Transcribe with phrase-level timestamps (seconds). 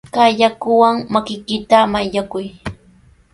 [0.13, 2.45] Kay yakuwan makiykita mayllakuy.